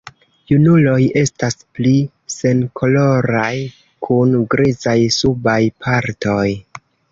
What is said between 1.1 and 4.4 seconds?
estas pli senkoloraj kun